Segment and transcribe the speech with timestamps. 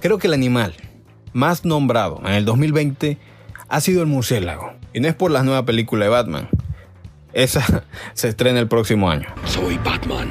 [0.00, 0.74] Creo que el animal
[1.34, 3.18] más nombrado en el 2020
[3.68, 4.72] ha sido el murciélago.
[4.94, 6.48] Y no es por la nueva película de Batman.
[7.34, 7.84] Esa
[8.14, 9.28] se estrena el próximo año.
[9.44, 10.28] Soy Batman.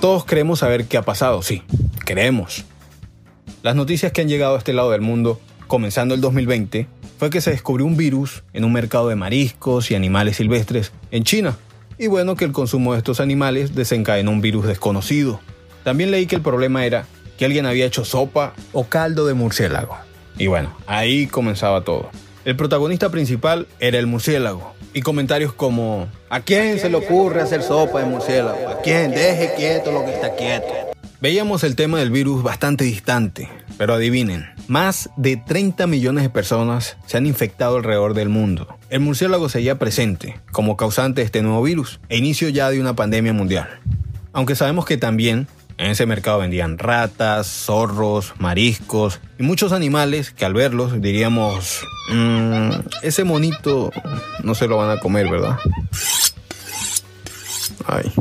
[0.00, 1.64] Todos queremos saber qué ha pasado, sí,
[2.04, 2.64] creemos.
[3.64, 6.86] Las noticias que han llegado a este lado del mundo, comenzando el 2020,
[7.18, 11.24] fue que se descubrió un virus en un mercado de mariscos y animales silvestres en
[11.24, 11.58] China.
[11.98, 15.40] Y bueno, que el consumo de estos animales desencadenó un virus desconocido.
[15.82, 17.06] También leí que el problema era
[17.38, 19.96] que alguien había hecho sopa o caldo de murciélago.
[20.36, 22.10] Y bueno, ahí comenzaba todo.
[22.44, 24.74] El protagonista principal era el murciélago.
[24.94, 28.68] Y comentarios como, ¿a quién se le ocurre hacer sopa de murciélago?
[28.68, 29.12] ¿A quién?
[29.12, 30.66] Deje quieto lo que está quieto.
[31.20, 36.96] Veíamos el tema del virus bastante distante, pero adivinen, más de 30 millones de personas
[37.06, 38.78] se han infectado alrededor del mundo.
[38.88, 42.94] El murciélago seguía presente como causante de este nuevo virus e inicio ya de una
[42.94, 43.68] pandemia mundial.
[44.32, 45.48] Aunque sabemos que también
[45.78, 52.70] en ese mercado vendían ratas, zorros, mariscos y muchos animales que al verlos diríamos, "Mm,
[53.02, 53.90] ese monito
[54.42, 55.56] no se lo van a comer, ¿verdad?
[57.86, 58.12] Ay.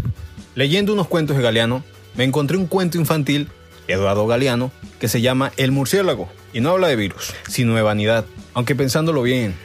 [0.55, 1.83] Leyendo unos cuentos de Galeano,
[2.15, 3.49] me encontré un cuento infantil,
[3.87, 8.25] Eduardo Galeano, que se llama El murciélago, y no habla de virus, sino de vanidad.
[8.53, 9.55] Aunque pensándolo bien,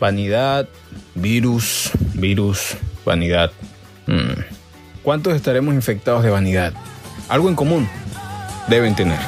[0.00, 0.68] vanidad,
[1.14, 3.52] virus, virus, vanidad.
[4.06, 4.40] Mm.
[5.02, 6.72] ¿Cuántos estaremos infectados de vanidad?
[7.28, 7.88] Algo en común
[8.68, 9.18] deben tener.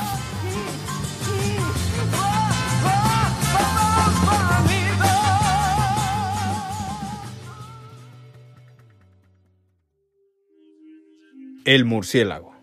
[11.67, 12.55] El murciélago.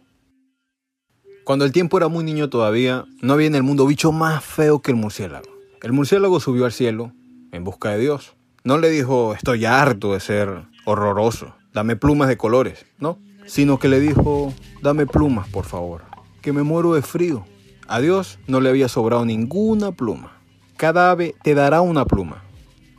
[1.43, 4.81] Cuando el tiempo era muy niño todavía, no había en el mundo bicho más feo
[4.81, 5.47] que el murciélago.
[5.83, 7.13] El murciélago subió al cielo
[7.51, 8.35] en busca de Dios.
[8.63, 13.87] No le dijo, estoy harto de ser horroroso, dame plumas de colores, no, sino que
[13.87, 16.03] le dijo, dame plumas, por favor,
[16.41, 17.45] que me muero de frío.
[17.87, 20.33] A Dios no le había sobrado ninguna pluma.
[20.75, 22.43] Cada ave te dará una pluma,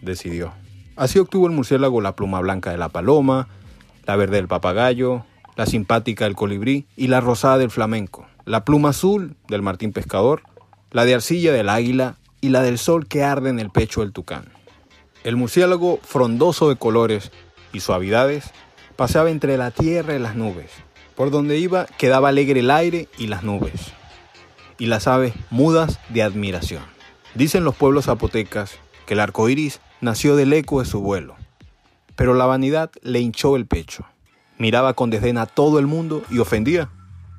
[0.00, 0.52] decidió.
[0.96, 3.48] Así obtuvo el murciélago la pluma blanca de la paloma,
[4.04, 5.24] la verde del papagayo,
[5.54, 10.42] la simpática del colibrí y la rosada del flamenco, la pluma azul del martín pescador,
[10.90, 14.12] la de arcilla del águila y la del sol que arde en el pecho del
[14.12, 14.46] tucán.
[15.24, 17.32] El murciélago, frondoso de colores
[17.72, 18.52] y suavidades,
[18.98, 20.72] paseaba entre la tierra y las nubes.
[21.14, 23.92] Por donde iba quedaba alegre el aire y las nubes,
[24.76, 26.82] y las aves mudas de admiración.
[27.36, 28.72] Dicen los pueblos zapotecas
[29.06, 31.36] que el arco iris nació del eco de su vuelo,
[32.16, 34.04] pero la vanidad le hinchó el pecho.
[34.58, 36.90] Miraba con desdén a todo el mundo y ofendía.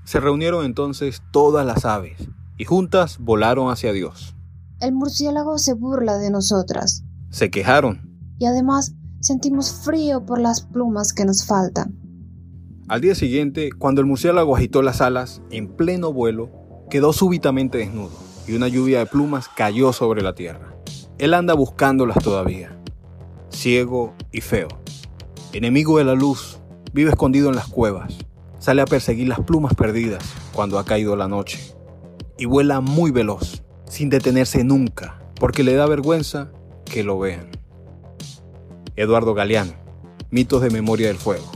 [0.05, 4.33] Se reunieron entonces todas las aves y juntas volaron hacia Dios.
[4.79, 8.07] El murciélago se burla de nosotras Se quejaron.
[8.37, 11.95] y además sentimos frío por las plumas que nos faltan.
[12.87, 16.49] Al día siguiente, cuando el murciélago agitó las alas en pleno vuelo,
[16.89, 20.75] quedó súbitamente desnudo y una lluvia de plumas cayó sobre la tierra.
[21.19, 22.75] Él anda buscándolas todavía,
[23.49, 24.69] ciego y feo.
[25.53, 26.59] Enemigo de la luz,
[26.93, 28.17] vive escondido en las cuevas,
[28.57, 31.75] sale a perseguir las plumas perdidas cuando ha caído la noche
[32.37, 36.51] y vuela muy veloz, sin detenerse nunca, porque le da vergüenza
[36.85, 37.51] que lo vean.
[38.99, 39.75] Eduardo Galeano,
[40.29, 41.49] Mitos de Memoria del Fuego,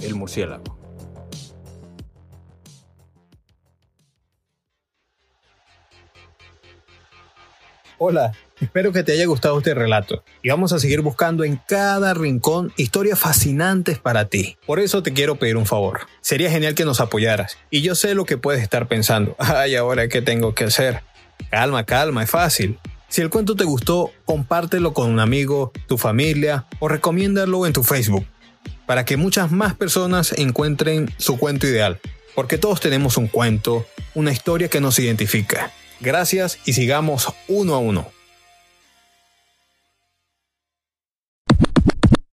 [0.00, 0.78] El Murciélago.
[7.98, 8.30] Hola,
[8.60, 12.72] espero que te haya gustado este relato y vamos a seguir buscando en cada rincón
[12.76, 14.56] historias fascinantes para ti.
[14.64, 16.02] Por eso te quiero pedir un favor.
[16.20, 19.34] Sería genial que nos apoyaras y yo sé lo que puedes estar pensando.
[19.40, 21.02] Ay, ahora qué tengo que hacer.
[21.50, 22.78] Calma, calma, es fácil.
[23.08, 27.82] Si el cuento te gustó, compártelo con un amigo, tu familia o recomiéndalo en tu
[27.82, 28.26] Facebook
[28.88, 32.00] para que muchas más personas encuentren su cuento ideal.
[32.34, 35.72] Porque todos tenemos un cuento, una historia que nos identifica.
[36.00, 38.08] Gracias y sigamos uno a uno.